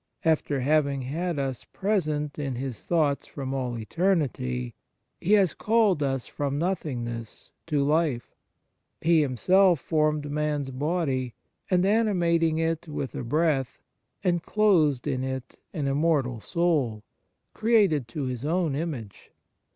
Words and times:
After 0.25 0.61
having 0.61 1.03
had 1.03 1.37
us 1.37 1.63
present 1.63 2.39
in 2.39 2.55
His 2.55 2.85
thoughts 2.85 3.27
from 3.27 3.53
all 3.53 3.77
eternity, 3.77 4.73
He 5.19 5.33
has 5.33 5.53
called 5.53 6.01
us 6.01 6.25
from 6.25 6.57
nothingness 6.57 7.51
to 7.67 7.83
life. 7.83 8.33
He 9.01 9.21
Himself 9.21 9.79
formed 9.79 10.31
man 10.31 10.61
s 10.61 10.71
body, 10.71 11.35
and, 11.69 11.85
animating 11.85 12.57
it 12.57 12.87
with 12.87 13.13
a 13.13 13.23
breath, 13.23 13.83
enclosed 14.23 15.05
in 15.05 15.23
it 15.23 15.59
an 15.71 15.87
immortal 15.87 16.39
soul, 16.41 17.03
created 17.53 18.07
to 18.07 18.23
His 18.23 18.43
own 18.43 18.73
image. 18.75 19.29